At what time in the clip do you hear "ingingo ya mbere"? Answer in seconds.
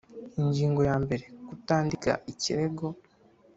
0.41-1.25